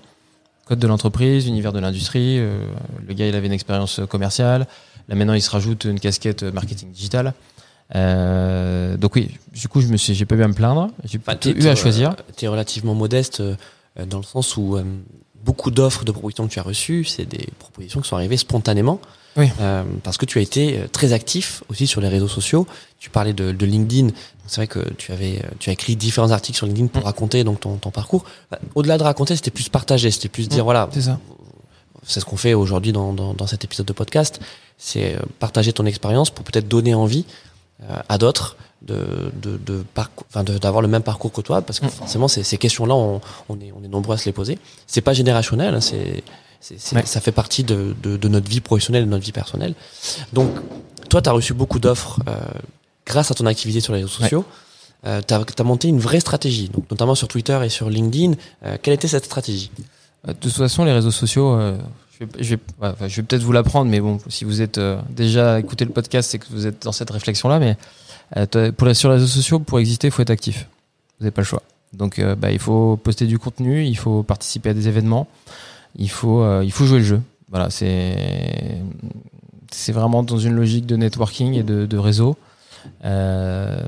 [0.66, 2.38] Code de l'entreprise, univers de l'industrie.
[2.40, 2.66] Euh,
[3.06, 4.68] le gars, il avait une expérience commerciale.
[5.10, 7.34] Là maintenant, il se rajoute une casquette marketing digital.
[7.96, 10.90] Euh, donc oui, du coup, je me suis, j'ai pas eu à me plaindre.
[11.04, 12.16] J'ai pas eu à choisir.
[12.38, 13.56] tu es relativement modeste euh,
[13.98, 14.78] dans le sens où
[15.44, 19.00] beaucoup d'offres de propositions que tu as reçues, c'est des propositions qui sont arrivées spontanément.
[19.38, 19.50] Oui.
[19.62, 22.68] Euh, parce que tu as été euh, très actif aussi sur les réseaux sociaux.
[23.00, 24.10] Tu parlais de, de LinkedIn.
[24.46, 27.06] C'est vrai que tu avais, euh, tu as écrit différents articles sur LinkedIn pour mm.
[27.06, 28.26] raconter donc ton, ton parcours.
[28.50, 30.66] Bah, au-delà de raconter, c'était plus partager, c'était plus dire mm.
[30.66, 30.90] voilà.
[30.92, 31.20] C'est ça.
[32.04, 34.42] C'est ce qu'on fait aujourd'hui dans, dans, dans, cet épisode de podcast.
[34.78, 37.26] C'est partager ton expérience pour peut-être donner envie
[38.10, 39.84] à d'autres de, de, de
[40.30, 41.90] enfin d'avoir le même parcours que toi, parce que mm.
[41.90, 44.58] forcément ces, ces questions-là, on, on, est, on est nombreux à se les poser.
[44.88, 46.24] C'est pas générationnel, hein, c'est
[46.62, 49.74] ça fait partie de, de, de, notre vie professionnelle, de notre vie personnelle.
[50.32, 50.52] Donc,
[51.10, 52.36] toi, tu as reçu beaucoup d'offres euh,
[53.06, 54.46] grâce à ton activité sur les réseaux sociaux.
[55.06, 58.34] Euh, tu as, monté une vraie stratégie, donc notamment sur Twitter et sur LinkedIn.
[58.64, 59.72] Euh, quelle était cette stratégie?
[60.28, 61.78] Euh, De toute façon, les réseaux sociaux, euh,
[62.20, 65.60] je vais, je vais, enfin, vais peut-être vous l'apprendre, mais bon, si vous êtes déjà
[65.60, 67.58] écouté le podcast, c'est que vous êtes dans cette réflexion-là.
[67.58, 67.76] Mais
[68.78, 70.68] pour les, sur les réseaux sociaux, pour exister, il faut être actif.
[71.20, 71.64] Vous n'avez pas le choix.
[71.94, 75.28] Donc, bah, il faut poster du contenu, il faut participer à des événements
[75.96, 77.22] il faut, euh, il faut jouer le jeu.
[77.50, 78.82] Voilà, c'est
[79.92, 82.38] vraiment dans une logique de networking et de, réseau.
[83.04, 83.82] Euh,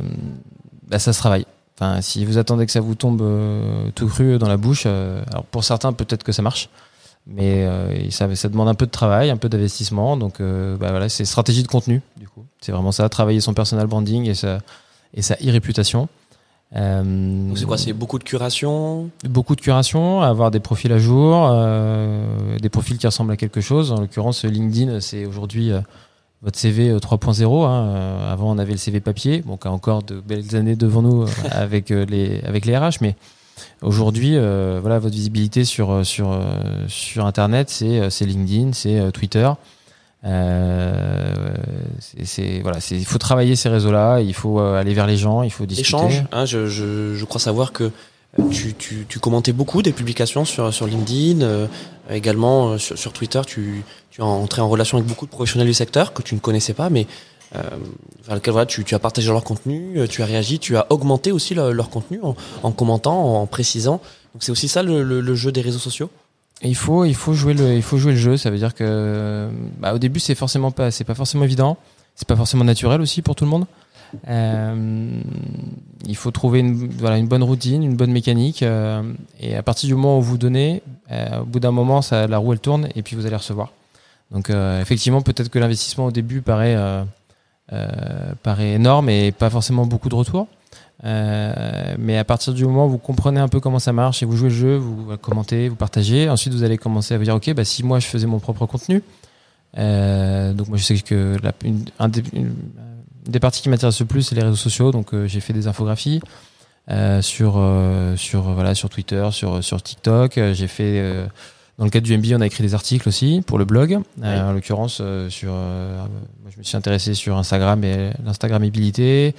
[0.87, 1.45] bah ça se travaille.
[1.75, 5.23] Enfin, si vous attendez que ça vous tombe euh, tout cru dans la bouche, euh,
[5.31, 6.69] alors pour certains peut-être que ça marche,
[7.25, 7.67] mais
[8.11, 10.17] ça, ça demande un peu de travail, un peu d'investissement.
[10.17, 12.01] Donc, bah voilà, c'est stratégie de contenu.
[12.17, 14.59] Du coup, c'est vraiment ça, travailler son personal branding et sa
[15.13, 16.09] et sa e-réputation.
[16.75, 19.09] Euh, c'est quoi C'est beaucoup de curation?
[19.23, 23.61] Beaucoup de curation, avoir des profils à jour, euh, des profils qui ressemblent à quelque
[23.61, 23.91] chose.
[23.91, 25.81] En l'occurrence, LinkedIn, c'est aujourd'hui euh,
[26.41, 27.65] votre CV 3.0.
[27.65, 28.17] Hein.
[28.27, 32.41] avant, on avait le CV papier, donc encore de belles années devant nous avec les
[32.43, 33.15] avec les RH, mais
[33.81, 36.39] aujourd'hui, voilà, votre visibilité sur sur
[36.87, 39.49] sur Internet, c'est LinkedIn, c'est Twitter.
[40.25, 41.53] Euh,
[42.23, 45.43] c'est voilà, c'est il faut travailler ces réseaux-là, il faut euh, aller vers les gens,
[45.43, 45.97] il faut discuter.
[45.97, 47.91] Échange, hein, je, je, je, crois savoir que
[48.49, 51.67] tu, tu, tu, commentais beaucoup des publications sur, sur LinkedIn, euh,
[52.09, 55.73] également sur, sur, Twitter, tu, tu es entré en relation avec beaucoup de professionnels du
[55.73, 57.05] secteur que tu ne connaissais pas, mais
[57.55, 57.61] euh,
[58.27, 62.19] vers tu, as partagé leur contenu, tu as réagi, tu as augmenté aussi leur, contenu
[62.23, 64.01] en, en, commentant, en précisant.
[64.33, 66.09] Donc c'est aussi ça le, jeu des réseaux sociaux?
[66.61, 68.37] Il faut, il faut jouer le, il faut jouer le jeu.
[68.37, 71.77] Ça veut dire que, bah, au début, c'est forcément pas, c'est pas forcément évident.
[72.15, 73.65] C'est pas forcément naturel aussi pour tout le monde.
[74.27, 75.21] Euh,
[76.07, 78.63] il faut trouver une, voilà, une bonne routine, une bonne mécanique.
[78.63, 79.01] Euh,
[79.39, 82.37] et à partir du moment où vous donnez, euh, au bout d'un moment, ça, la
[82.37, 83.71] roue elle tourne et puis vous allez recevoir.
[84.31, 87.03] Donc euh, effectivement, peut-être que l'investissement au début paraît, euh,
[88.43, 90.47] paraît énorme et pas forcément beaucoup de retours.
[91.05, 94.25] Euh, mais à partir du moment où vous comprenez un peu comment ça marche et
[94.25, 97.35] vous jouez le jeu, vous commentez, vous partagez, ensuite vous allez commencer à vous dire
[97.35, 99.03] ok, bah si moi je faisais mon propre contenu,
[99.77, 104.21] euh, donc moi je sais que la, une, un des, parties qui m'intéresse le plus
[104.21, 106.21] c'est les réseaux sociaux, donc euh, j'ai fait des infographies
[106.89, 111.27] euh, sur euh, sur voilà sur Twitter, sur sur TikTok, j'ai fait
[111.77, 113.99] dans le cadre du MBA, on a écrit des articles aussi pour le blog.
[114.21, 119.33] en l'occurrence, sur, moi, je me suis intéressé sur Instagram et l'Instagrammabilité,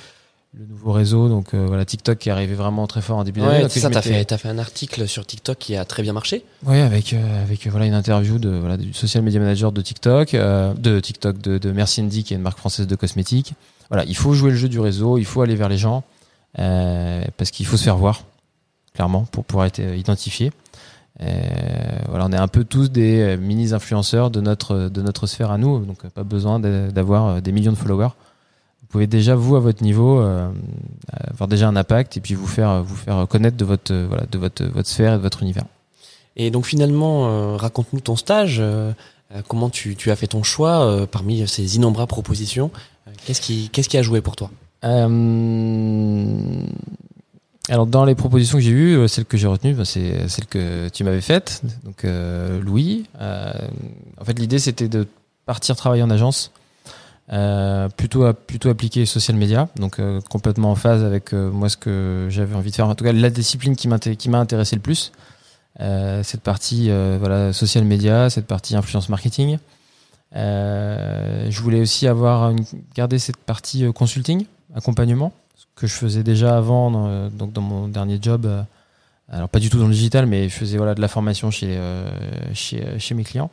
[0.58, 3.40] le nouveau réseau, donc euh, voilà TikTok qui est arrivé vraiment très fort en début
[3.40, 3.64] d'année.
[3.64, 6.12] Ouais, c'est ça, t'as fait, as fait un article sur TikTok qui a très bien
[6.12, 6.44] marché.
[6.64, 10.34] Oui, avec euh, avec voilà une interview de voilà du social media manager de TikTok,
[10.34, 13.54] euh, de TikTok de, de qui est une marque française de cosmétiques.
[13.88, 16.04] voilà, il faut jouer le jeu du réseau, il faut aller vers les gens,
[16.54, 18.22] parce qu'il faut se faire voir,
[18.94, 20.52] clairement, pour pouvoir être identifié.
[21.18, 25.58] Voilà, on est un peu tous des mini influenceurs de notre de notre sphère à
[25.58, 28.10] nous, donc pas besoin d'avoir des millions de followers
[28.94, 30.48] pouvez déjà vous à votre niveau euh,
[31.32, 34.38] avoir déjà un impact et puis vous faire vous faire connaître de votre voilà de
[34.38, 35.64] votre votre sphère et de votre univers.
[36.36, 38.58] Et donc finalement, euh, raconte-nous ton stage.
[38.60, 38.92] Euh,
[39.48, 42.70] comment tu, tu, as fait ton choix parmi ces innombrables propositions
[43.26, 44.48] Qu'est-ce qui qu'est-ce qui a joué pour toi?
[47.68, 50.88] Alors dans les propositions que j'ai eues, celle que j'ai retenue, bah, c'est celle que
[50.90, 52.04] tu m'avais faite, donc
[52.62, 53.06] Louis.
[53.20, 55.06] en fait, l'idée c'était de
[55.46, 56.50] partir travailler en agence
[57.32, 58.70] euh, plutôt plutôt
[59.06, 62.76] social media, donc euh, complètement en phase avec euh, moi ce que j'avais envie de
[62.76, 62.86] faire.
[62.86, 65.12] En tout cas, la discipline qui m'a intéressé le plus,
[65.78, 69.58] cette partie voilà social media, cette partie influence marketing.
[70.34, 72.52] je voulais aussi avoir
[72.94, 75.32] garder cette partie consulting, accompagnement,
[75.76, 78.48] ce que je faisais déjà avant, dans, donc dans mon dernier job.
[79.28, 81.78] alors pas du tout dans le digital, mais je faisais voilà de la formation chez
[82.52, 83.50] chez, chez mes clients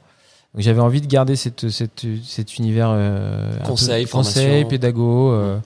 [0.58, 5.32] j'avais envie de garder cette, cette, cet univers euh, conseil, conseil, pédago.
[5.32, 5.60] Euh,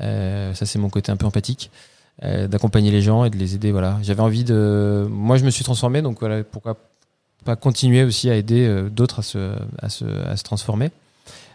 [0.00, 1.70] euh, ça c'est mon côté un peu empathique,
[2.24, 3.72] euh, d'accompagner les gens et de les aider.
[3.72, 5.06] Voilà, j'avais envie de.
[5.08, 6.76] Moi, je me suis transformé, donc voilà, pourquoi
[7.44, 10.90] pas continuer aussi à aider euh, d'autres à se, à se, à se transformer.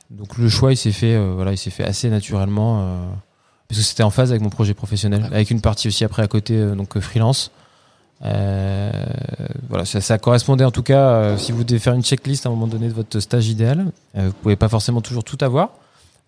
[0.10, 3.00] Donc le choix, il s'est fait, voilà, il s'est fait assez naturellement
[3.72, 6.28] parce que c'était en phase avec mon projet professionnel, avec une partie aussi après à
[6.28, 7.52] côté, donc freelance.
[8.24, 8.92] Euh,
[9.70, 12.50] voilà, ça, ça, correspondait en tout cas, euh, si vous devez faire une checklist à
[12.50, 15.70] un moment donné de votre stage idéal, euh, vous pouvez pas forcément toujours tout avoir.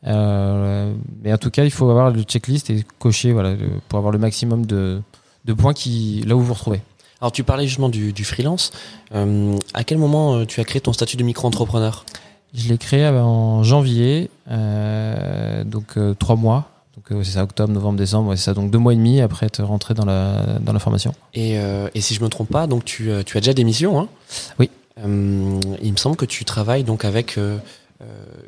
[0.04, 3.56] mais en tout cas, il faut avoir le checklist et cocher voilà,
[3.90, 5.02] pour avoir le maximum de,
[5.46, 6.82] de points qui, là où vous vous retrouvez.
[7.22, 8.72] Alors tu parlais justement du, du freelance.
[9.12, 12.06] à quel moment tu as créé ton statut de micro-entrepreneur?
[12.54, 18.36] Je l'ai créé en janvier, donc trois mois donc euh, c'est ça, octobre, novembre, décembre,
[18.36, 21.14] c'est ça, donc deux mois et demi après être rentré dans la, dans la formation.
[21.34, 23.64] Et, euh, et si je me trompe pas, donc tu, euh, tu as déjà des
[23.64, 24.08] missions, hein?
[24.60, 24.70] Oui.
[24.98, 27.40] il me semble que tu travailles donc avec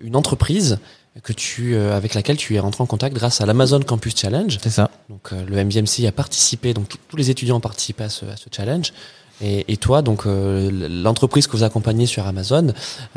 [0.01, 0.77] une entreprise
[1.23, 4.57] que tu, avec laquelle tu es rentré en contact grâce à l'Amazon Campus Challenge.
[4.61, 4.91] C'est ça.
[5.09, 8.45] Donc le MBMC a participé, donc tous les étudiants ont participé à ce, à ce
[8.51, 8.93] challenge.
[9.41, 12.67] Et, toi, donc l'entreprise que vous accompagnez sur Amazon,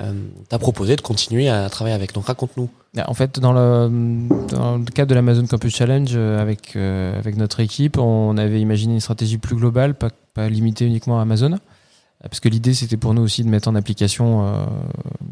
[0.01, 0.13] euh,
[0.49, 2.13] t'a proposé de continuer à travailler avec.
[2.13, 2.69] Donc raconte-nous.
[3.07, 7.99] En fait, dans le, cadre de l'Amazon Campus Challenge, euh, avec, euh, avec notre équipe,
[7.99, 10.11] on avait imaginé une stratégie plus globale, pas,
[10.49, 11.59] limitée uniquement à Amazon.
[12.23, 14.65] Parce que l'idée, c'était pour nous aussi de mettre en application euh,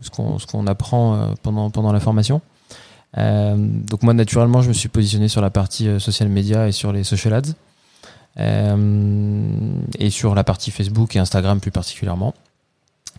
[0.02, 2.40] ce qu'on qu'on apprend pendant, pendant la formation.
[3.16, 7.02] donc moi, naturellement, je me suis positionné sur la partie social media et sur les
[7.02, 7.54] social ads.
[8.38, 12.34] Et sur la partie Facebook et Instagram plus particulièrement.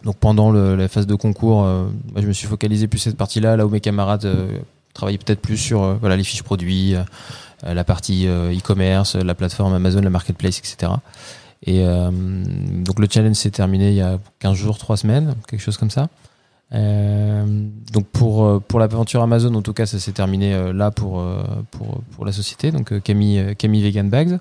[0.04, 3.58] Donc pendant la phase de concours, euh, moi, je me suis focalisé plus cette partie-là,
[3.58, 4.58] là où mes camarades euh,
[4.94, 6.96] travaillaient peut-être plus sur euh, voilà les fiches produits,
[7.64, 10.92] la partie e-commerce, la plateforme Amazon, la marketplace, etc.
[11.66, 15.76] Et donc le challenge s'est terminé il y a 15 jours, 3 semaines, quelque chose
[15.76, 16.08] comme ça.
[16.72, 21.26] donc pour pour l'aventure Amazon, en tout cas, ça s'est terminé là pour
[21.72, 24.38] pour pour la société, donc Camille Camille Vegan Bags.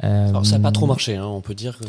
[0.00, 1.78] Alors ça n'a pas trop marché, hein, on peut dire.
[1.78, 1.84] Que...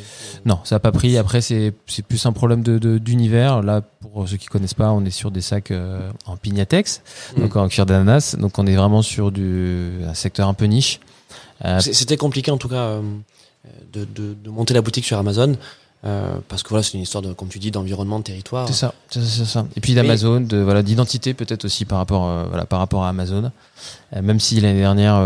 [0.46, 1.18] Non, ça n'a pas pris.
[1.18, 1.74] Après, c'est
[2.08, 3.62] plus un problème de d'univers.
[3.62, 7.02] Là, pour ceux qui connaissent pas, on est sur des sacs euh, en pignatex,
[7.36, 7.42] mm.
[7.42, 8.36] donc en cuir d'ananas.
[8.40, 11.00] Donc on est vraiment sur du un secteur un peu niche.
[11.66, 13.02] Euh, C'était compliqué en tout cas euh,
[13.92, 15.56] de, de, de, monter la boutique sur Amazon.
[16.06, 18.68] Euh, parce que voilà, c'est une histoire de, comme tu dis, d'environnement, de territoire.
[18.68, 22.46] C'est ça, c'est ça, Et puis d'Amazon, de voilà, d'identité peut-être aussi par rapport, euh,
[22.48, 23.52] voilà, par rapport à Amazon.
[24.16, 25.20] Euh, même si l'année dernière,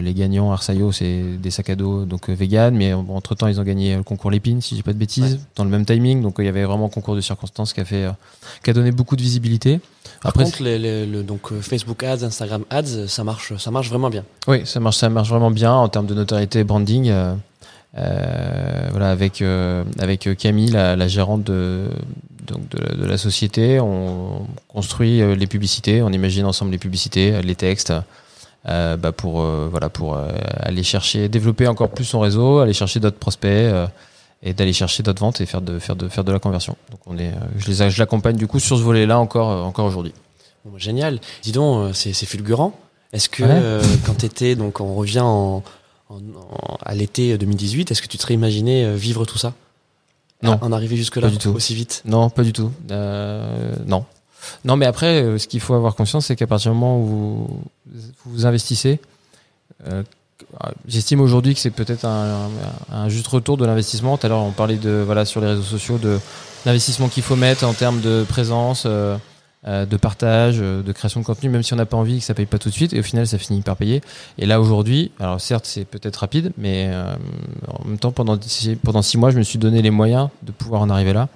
[0.00, 3.64] les gagnants Arsaio, c'est des sacs à dos donc vegan, mais entre temps ils ont
[3.64, 6.22] gagné le concours Lépine, si j'ai pas de bêtises, dans le même timing.
[6.22, 8.08] Donc il y avait vraiment un concours de circonstances qui a fait,
[8.62, 9.80] qui a donné beaucoup de visibilité.
[10.22, 13.90] Par Après, contre, les, les, le, donc Facebook Ads, Instagram Ads, ça marche, ça marche
[13.90, 14.24] vraiment bien.
[14.48, 17.12] Oui, ça marche, ça marche vraiment bien en termes de notoriété, branding.
[17.96, 21.88] Euh, voilà, avec euh, avec Camille, la, la gérante de,
[22.46, 27.40] donc de, de, la société, on construit euh, les publicités, on imagine ensemble les publicités,
[27.42, 27.92] les textes,
[28.68, 30.18] euh, bah pour voilà pour
[30.60, 33.72] aller chercher, développer encore plus son réseau, aller chercher d'autres prospects
[34.42, 36.76] et d'aller chercher d'autres ventes et faire de faire de faire de la conversion.
[36.90, 40.14] Donc on est, je les je l'accompagne du coup sur ce volet-là encore encore aujourd'hui.
[40.64, 41.20] Bon, bah, génial.
[41.42, 42.76] Dis donc, c'est fulgurant.
[43.12, 43.44] Est-ce que
[44.04, 45.62] quand tu étais donc on revient en
[46.84, 49.54] à l'été 2018, est-ce que tu te serais imaginé euh, vivre tout ça?
[50.42, 50.58] Non.
[50.60, 52.02] En arriver jusque-là aussi vite?
[52.04, 52.70] Non, pas du tout.
[52.90, 54.04] Euh, non.
[54.64, 57.06] Non, mais après, euh, ce qu'il faut avoir conscience, c'est qu'à partir du moment où
[57.06, 57.62] vous,
[58.26, 59.00] vous investissez,
[59.88, 60.02] euh,
[60.86, 62.50] j'estime aujourd'hui que c'est peut-être un,
[62.92, 64.18] un, juste retour de l'investissement.
[64.18, 66.18] Tout à l'heure, on parlait de voilà sur les réseaux sociaux de
[66.66, 68.84] l'investissement qu'il faut mettre en termes de présence.
[68.86, 69.16] Euh,
[69.66, 72.34] de partage, euh, de création de contenu, même si on n'a pas envie que ça
[72.34, 72.92] paye pas tout de suite.
[72.92, 74.02] Et au final, ça finit par payer.
[74.38, 77.14] Et là aujourd'hui, alors certes, c'est peut-être rapide, mais euh,
[77.68, 78.38] en même temps, pendant
[78.82, 81.28] pendant six mois, je me suis donné les moyens de pouvoir en arriver là.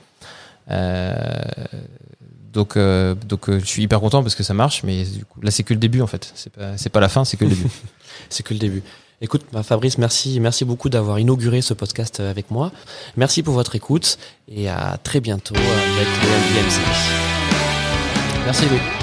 [0.71, 1.15] Euh,
[2.53, 5.41] donc, euh, donc euh, je suis hyper content parce que ça marche, mais du coup,
[5.43, 6.33] là c'est que le début en fait.
[6.35, 7.69] C'est pas, c'est pas la fin, c'est que le début.
[8.29, 8.83] c'est que le début.
[9.21, 12.71] Écoute, bah, Fabrice, merci, merci beaucoup d'avoir inauguré ce podcast avec moi.
[13.17, 17.28] Merci pour votre écoute et à très bientôt avec le MBMC.
[18.45, 18.98] Merci Louis.